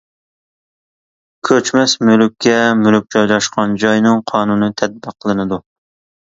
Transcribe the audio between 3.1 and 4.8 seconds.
جايلاشقان جاينىڭ قانۇنى